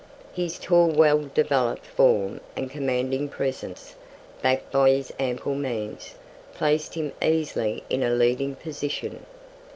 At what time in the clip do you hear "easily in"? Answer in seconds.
7.21-8.01